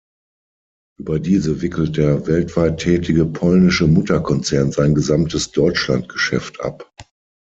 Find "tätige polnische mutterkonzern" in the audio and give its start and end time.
2.79-4.71